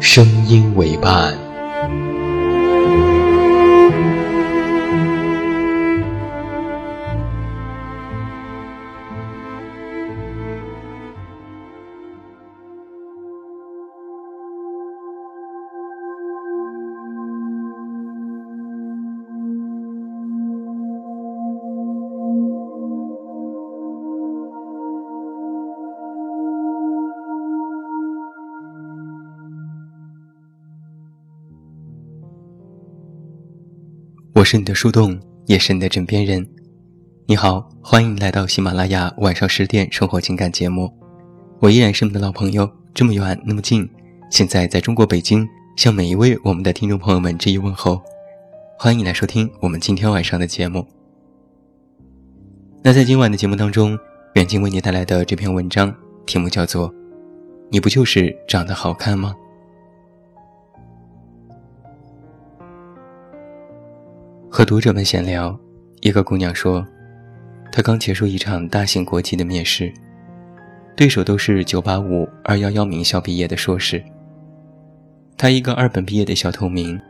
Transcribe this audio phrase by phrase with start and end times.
[0.00, 1.49] 声音为伴。
[34.40, 36.48] 我是你的树洞，也是你的枕边人。
[37.26, 40.90] 你好，欢迎来到喜马拉雅晚上十点生活情感节目。
[41.58, 43.86] 我依然是你的老朋友，这么远那么近。
[44.30, 45.46] 现在在中国北京，
[45.76, 48.00] 向每一位我们的听众朋友们致以问候。
[48.78, 50.86] 欢迎来收听我们今天晚上的节目。
[52.82, 53.98] 那在今晚的节目当中，
[54.36, 56.90] 远近为你带来的这篇文章题目叫做
[57.70, 59.34] 《你不就是长得好看吗》。
[64.52, 65.56] 和读者们闲聊，
[66.00, 66.84] 一个姑娘说，
[67.70, 69.92] 她刚结束一场大型国企的面试，
[70.96, 74.02] 对手都是985、211名校毕业的硕士，
[75.38, 77.00] 她一个二本毕业的小透明，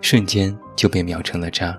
[0.00, 1.78] 瞬间就被秒成了渣。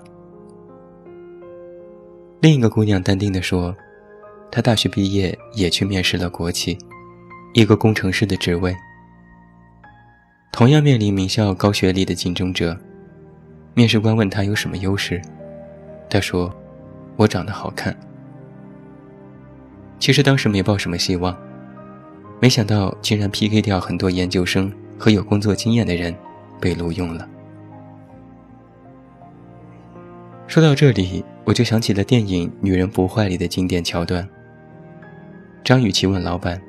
[2.39, 3.75] 另一个姑娘淡定地说，
[4.49, 6.77] 她大学毕业也去面试了国企，
[7.53, 8.73] 一个工程师的职位，
[10.53, 12.79] 同样面临名校高学历的竞争者。
[13.75, 15.19] 面试官问他有什么优势，
[16.07, 16.53] 他说
[17.17, 17.95] ：“我长得好看。”
[19.97, 21.35] 其实当时没抱什么希望，
[22.39, 26.13] 没想到竟然 PK 掉很多研究生和有工作经验的人，
[26.61, 27.27] 被录用了。
[30.45, 34.27] 说到这里，我就想起了电影《女人不坏》里的经典桥段。
[35.63, 36.61] 张雨绮问老板：“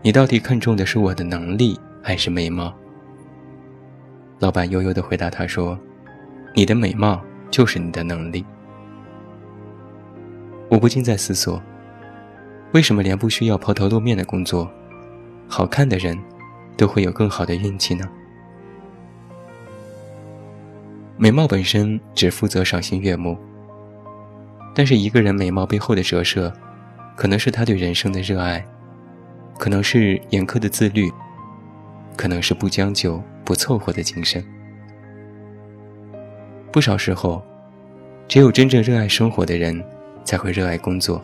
[0.00, 2.72] 你到底看中的是我的能力还是美貌？”
[4.40, 5.78] 老板悠悠地回答他说。
[6.54, 8.44] 你的美貌就是你的能力。
[10.68, 11.60] 我不禁在思索，
[12.72, 14.70] 为什么连不需要抛头露面的工作，
[15.48, 16.18] 好看的人，
[16.76, 18.08] 都会有更好的运气呢？
[21.16, 23.36] 美貌本身只负责赏心悦目，
[24.74, 26.52] 但是一个人美貌背后的折射，
[27.16, 28.64] 可能是他对人生的热爱，
[29.58, 31.10] 可能是严苛的自律，
[32.16, 34.42] 可能是不将就不凑合的精神。
[36.72, 37.42] 不少时候，
[38.28, 39.82] 只有真正热爱生活的人，
[40.24, 41.20] 才会热爱工作。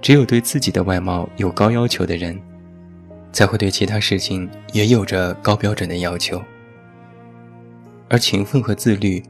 [0.00, 2.40] 只有对自己的外貌有高要求的人，
[3.32, 6.40] 才会对其他事情也有着高标准的要求。
[8.08, 9.22] 而勤奋和自律，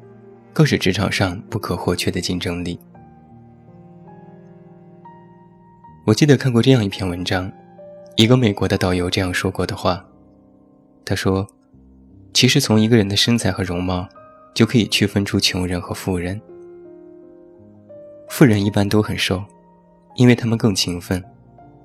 [0.53, 2.79] 更是职场上不可或缺的竞争力。
[6.05, 7.51] 我记得看过这样一篇文章，
[8.15, 10.05] 一个美国的导游这样说过的话。
[11.05, 11.47] 他说
[12.35, 14.07] ：“其实从一个人的身材和容貌。”
[14.57, 16.41] 就可以区分出穷人和富人。
[18.31, 19.45] 富人一般都很瘦，
[20.17, 21.23] 因为他们更勤奋，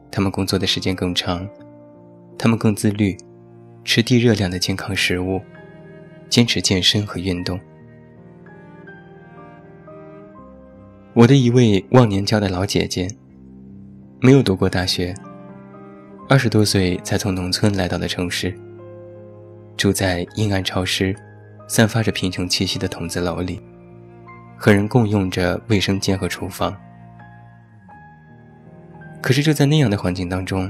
[0.10, 1.46] 他们工作的时间更长，
[2.38, 3.18] 他们更自律，
[3.84, 5.42] 吃低热量的健康食物，
[6.30, 7.60] 坚持健身和运动。
[11.14, 13.06] 我的一位忘年交的老姐姐，
[14.22, 15.14] 没有读过大学，
[16.30, 18.58] 二十多岁才从农村来到了城市，
[19.76, 21.14] 住在阴暗潮湿。
[21.72, 23.62] 散发着贫穷气息的筒子楼里，
[24.58, 26.76] 和人共用着卫生间和厨房。
[29.22, 30.70] 可是就在那样的环境当中，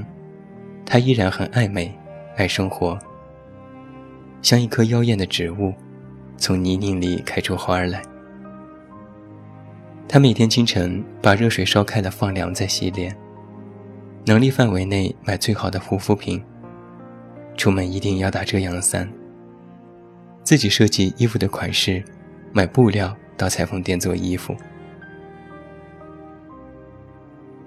[0.86, 1.92] 她依然很爱美，
[2.36, 2.96] 爱生活，
[4.42, 5.74] 像一棵妖艳的植物，
[6.36, 8.00] 从泥泞里开出花来。
[10.06, 13.12] 她每天清晨把热水烧开了放凉再洗脸，
[14.24, 16.40] 能力范围内买最好的护肤品，
[17.56, 19.12] 出门一定要打遮阳伞。
[20.44, 22.02] 自己设计衣服的款式，
[22.52, 24.56] 买布料到裁缝店做衣服。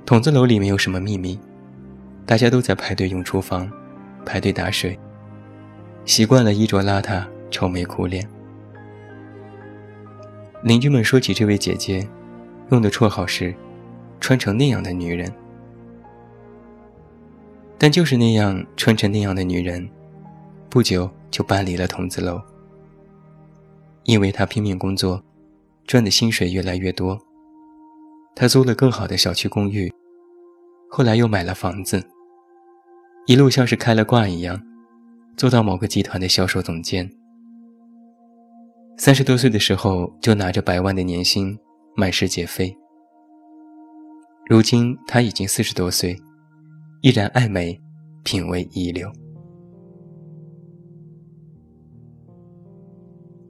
[0.05, 1.39] 筒子楼里没有什么秘密，
[2.25, 3.71] 大家都在排队用厨房，
[4.25, 4.97] 排队打水。
[6.05, 8.27] 习惯了衣着邋遢、愁眉苦脸。
[10.61, 12.07] 邻居们说起这位姐姐，
[12.69, 13.55] 用的绰号是
[14.21, 15.31] “穿成那样的女人”。
[17.79, 19.89] 但就是那样穿成那样的女人，
[20.69, 22.39] 不久就搬离了筒子楼。
[24.05, 25.23] 因为他拼命工作，
[25.85, 27.19] 赚的薪水越来越多，
[28.35, 29.91] 他租了更好的小区公寓，
[30.89, 32.01] 后来又买了房子，
[33.25, 34.61] 一路像是开了挂一样。
[35.35, 37.11] 做到某个集团的销售总监，
[38.97, 41.59] 三十多岁的时候就拿着百万的年薪，
[41.93, 42.73] 满世界飞。
[44.47, 46.15] 如今他已经四十多岁，
[47.01, 47.77] 依然爱美，
[48.23, 49.11] 品味一流。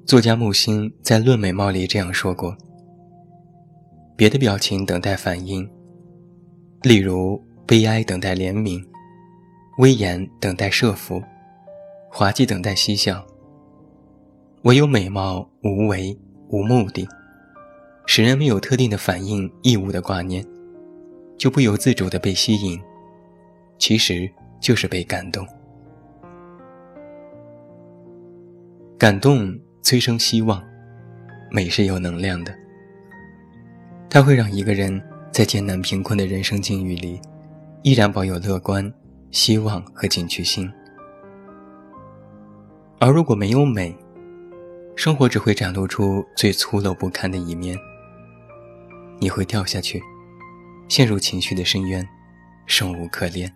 [0.05, 2.55] 作家木心在《论美貌》里这样说过：
[4.15, 5.67] 别的表情等待反应，
[6.83, 8.85] 例如悲哀等待怜悯，
[9.79, 11.19] 威严等待设伏。
[12.11, 13.25] 滑稽等待嬉笑，
[14.61, 16.15] 唯有美貌无为
[16.49, 17.07] 无目的，
[18.05, 20.45] 使人没有特定的反应义务的挂念，
[21.35, 22.79] 就不由自主的被吸引，
[23.79, 24.29] 其实
[24.61, 25.43] 就是被感动。
[28.99, 30.63] 感动催生希望，
[31.51, 32.51] 美是有能量的，
[34.09, 34.99] 它会让一个人
[35.31, 37.21] 在艰难贫困的人生境遇里，
[37.83, 38.91] 依然保有乐观、
[39.29, 40.67] 希望和进取心。
[42.97, 43.95] 而如果没有美，
[44.95, 47.77] 生活只会展露出最粗陋不堪的一面。
[49.19, 50.01] 你会掉下去，
[50.89, 52.03] 陷入情绪的深渊，
[52.65, 53.53] 生无可恋。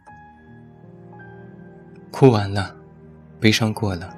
[2.11, 2.75] 哭完了，
[3.39, 4.15] 悲伤过了，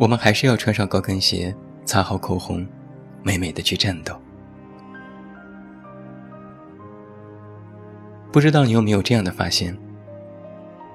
[0.00, 1.54] 我们还是要穿上高跟鞋，
[1.84, 2.66] 擦好口红，
[3.22, 4.18] 美美的去战斗。
[8.32, 9.76] 不知道你有没有这样的发现？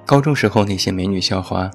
[0.08, 1.70] 高中时候那些美女校花。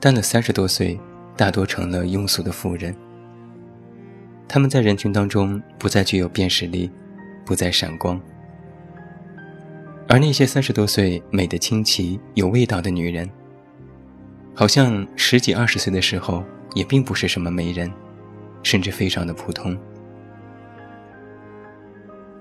[0.00, 0.98] 到了三十多岁，
[1.36, 2.96] 大多成了庸俗的妇人。
[4.48, 6.90] 她们在人群当中不再具有辨识力，
[7.44, 8.18] 不再闪光。
[10.08, 13.28] 而那些三十多岁美的清奇、有味道的女人，
[14.58, 16.42] 好像十几二十岁的时候
[16.74, 17.88] 也并不是什么美人，
[18.64, 19.78] 甚至非常的普通。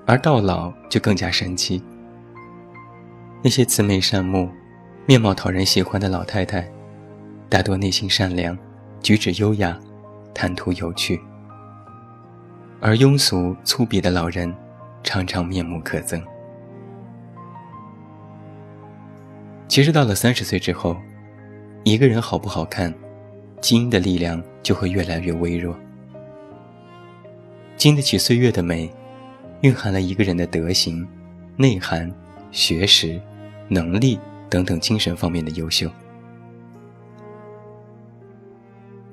[0.08, 1.80] 而到老就更加神奇。
[3.44, 4.50] 那些慈眉善目、
[5.06, 6.68] 面貌讨人喜欢的老太太。
[7.50, 8.58] 大多内心善良，
[9.00, 9.80] 举止优雅，
[10.34, 11.20] 谈吐有趣；
[12.82, 14.52] 而庸俗粗鄙的老人，
[15.04, 16.20] 常常面目可憎。
[19.68, 20.98] 其实到了三十岁之后，
[21.88, 22.94] 一个人好不好看，
[23.62, 25.74] 基因的力量就会越来越微弱。
[27.78, 28.92] 经得起岁月的美，
[29.62, 31.08] 蕴含了一个人的德行、
[31.56, 32.14] 内涵、
[32.52, 33.18] 学识、
[33.70, 34.20] 能力
[34.50, 35.90] 等等精神方面的优秀。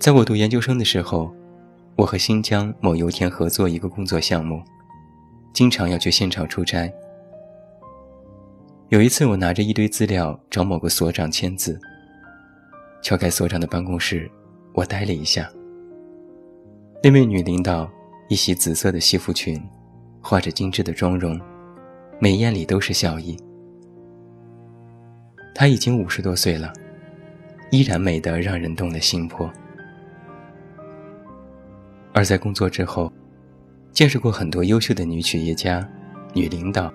[0.00, 1.32] 在我读研究生的时候，
[1.94, 4.60] 我和新疆某油田合作一个工作项目，
[5.52, 6.92] 经常要去现场出差。
[8.88, 11.80] 有一次，我拿着一堆资料找某个所长签字，
[13.04, 14.30] 敲开所长的办公室，
[14.72, 15.46] 我呆了一下。
[17.02, 17.86] 那位女领导
[18.30, 19.62] 一袭紫色的西服裙，
[20.22, 21.38] 画着精致的妆容，
[22.18, 23.36] 美艳里都是笑意。
[25.54, 26.72] 她已经五十多岁了，
[27.70, 29.52] 依然美得让人动了心魄。
[32.14, 33.12] 而在工作之后，
[33.92, 35.86] 见识过很多优秀的女企业家、
[36.32, 36.90] 女领导，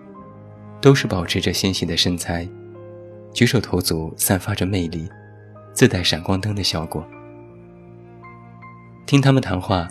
[0.81, 2.49] 都是保持着纤细的身材，
[3.31, 5.07] 举手投足散发着魅力，
[5.73, 7.05] 自带闪光灯的效果。
[9.05, 9.87] 听他们谈话，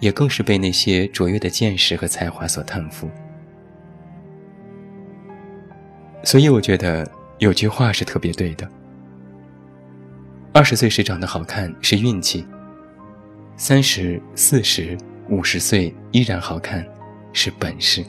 [0.00, 3.10] 也更是被那些卓越的见识和才华所叹服。
[6.22, 8.68] 所以我觉得有句话是特别对的：
[10.52, 12.46] 二十岁时长得好看是运气。
[13.56, 14.96] 三十四十
[15.28, 16.86] 五十岁依然好看，
[17.32, 18.04] 是本事。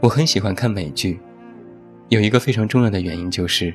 [0.00, 1.20] 我很喜欢看美剧，
[2.10, 3.72] 有一个非常重要的原因就是，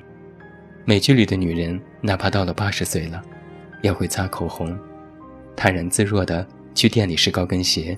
[0.83, 3.21] 美剧里的女人哪怕到了八十岁了，
[3.81, 4.77] 也会擦口红，
[5.55, 7.97] 坦然自若的去店里试高跟鞋，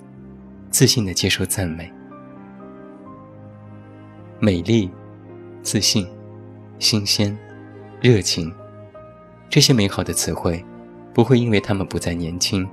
[0.70, 1.91] 自信的接受赞美。
[4.39, 4.88] 美丽、
[5.63, 6.08] 自信、
[6.77, 7.36] 新鲜、
[8.00, 8.53] 热情。
[9.50, 10.63] 这些美好的词汇，
[11.15, 12.70] 不会因为他们不再年轻，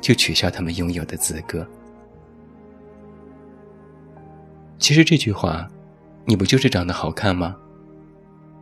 [0.00, 1.64] 就取消他们拥有的资格。
[4.80, 5.68] 其实这句话，
[6.26, 7.56] 你不就是长得好看吗？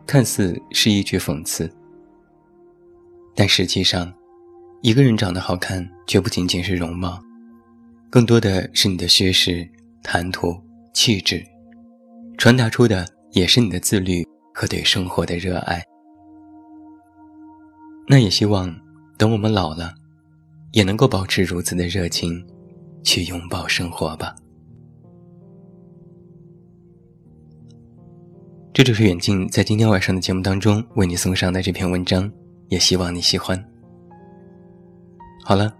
[0.05, 1.71] 看似是一句讽刺，
[3.33, 4.13] 但实际上，
[4.81, 7.17] 一个人长得好看，绝不仅仅是容貌，
[8.09, 9.65] 更多的是你的学识、
[10.03, 10.61] 谈吐、
[10.93, 11.41] 气质，
[12.37, 15.81] 传达出的也是你的自律和对生活的热爱。
[18.05, 18.75] 那也希望，
[19.17, 19.95] 等我们老了，
[20.73, 22.45] 也能够保持如此的热情，
[23.03, 24.35] 去拥抱生活吧。
[28.73, 32.29] 这就是远近在今天晚上的节目当中为你送上的这篇文章，
[32.69, 33.63] 也希望你喜欢。
[35.43, 35.71] 好了，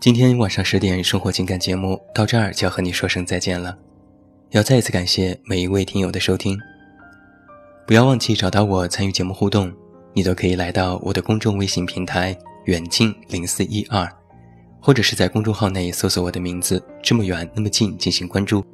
[0.00, 3.76] 今天晚上十点生活情感节目到这儿就要和你说声再见了，
[4.52, 6.58] 要再一次感谢每一位听友的收听。
[7.86, 9.70] 不要忘记找到我参与节目互动，
[10.14, 14.10] 你都可以来到我的公众微信平台远近零四一二，
[14.80, 18.64] 或者是在公众号内搜索我的名字这么远那么近进行关注。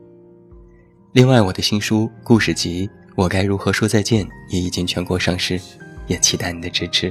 [1.15, 2.89] 另外，我的新书故事集。
[3.17, 4.29] 我该如何说再见？
[4.51, 5.59] 也已经全国上市，
[6.07, 7.11] 也期待你的支持。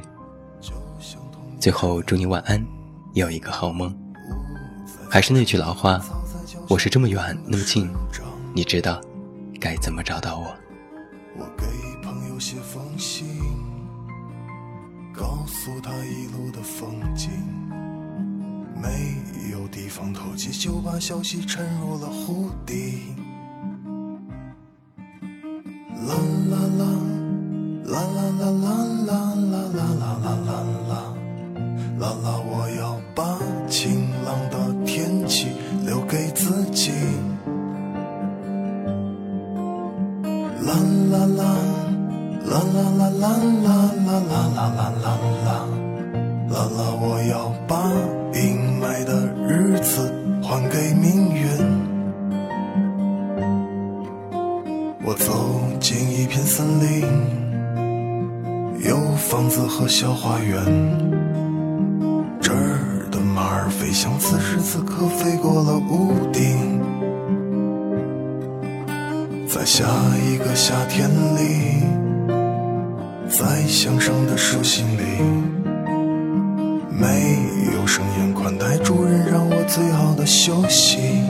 [1.59, 2.63] 最后，祝你晚安，
[3.13, 3.91] 有一个好梦。
[5.09, 5.99] 还是那句老话，
[6.69, 7.89] 我是这么远那么近，
[8.53, 9.01] 你知道
[9.59, 10.55] 该怎么找到我？
[11.39, 11.65] 我给
[12.03, 13.25] 朋友写封信，
[15.11, 17.31] 告诉他一路的风景。
[18.75, 23.15] 没有地方透气，就把消息沉入了湖底。
[26.07, 26.11] 啦
[26.51, 26.83] 啦啦
[27.85, 30.53] 啦啦啦啦啦啦啦啦啦啦
[30.89, 30.93] 啦
[31.99, 32.81] 啦啦，我要
[33.15, 35.47] 把晴朗的天气
[35.85, 36.91] 留给自己。
[40.61, 40.73] 啦
[41.11, 41.43] 啦啦
[42.45, 45.34] 啦啦啦啦啦啦啦啦啦啦。
[63.85, 66.81] 飞翔，此时此刻飞过了屋顶。
[69.47, 69.85] 在下
[70.27, 71.83] 一个夏天里，
[73.29, 75.03] 在向上的手心里，
[76.99, 77.37] 没
[77.75, 81.21] 有声音款待主人，让我最好的休息。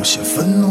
[0.00, 0.66] 有些愤怒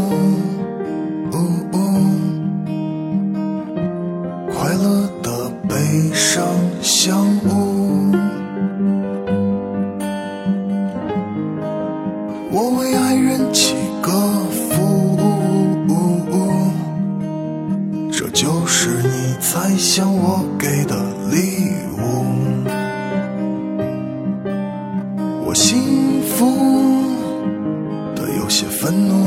[4.51, 5.75] 快乐的悲
[6.15, 6.43] 伤
[6.81, 8.11] 相误。
[12.49, 14.11] 我为爱人起个
[14.49, 15.15] 福
[18.11, 20.95] 这就是你猜想我给的
[21.29, 21.69] 礼
[21.99, 22.25] 物。
[25.45, 26.47] 我幸福
[28.15, 29.18] 的有些愤怒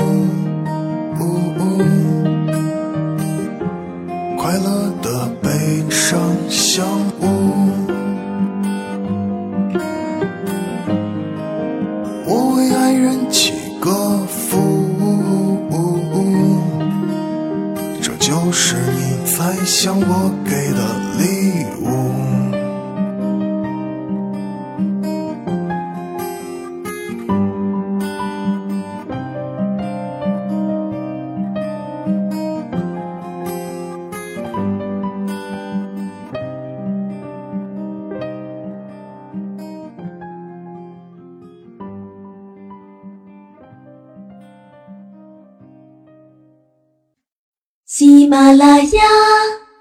[48.32, 49.02] 马拉雅。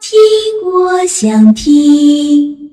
[0.01, 0.19] 听，
[0.65, 2.70] 我想听。